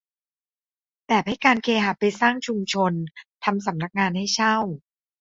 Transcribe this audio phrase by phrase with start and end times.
[1.07, 2.93] แบบให้การเคหะไปสร้างชุมชน
[3.43, 4.55] ทำสำนักงานให้เช่า